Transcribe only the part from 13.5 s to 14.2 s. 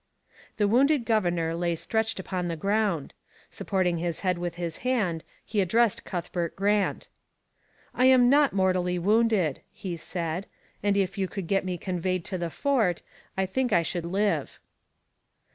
I should